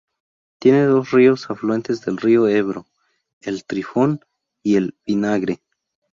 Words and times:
Tiene 0.57 0.81
dos 0.85 1.11
ríos 1.11 1.47
afluentes 1.51 2.03
del 2.03 2.17
río 2.17 2.47
Ebro, 2.47 2.87
el 3.41 3.65
Trifón 3.65 4.19
y 4.63 4.77
el 4.77 4.97
Vinagre. 5.05 5.61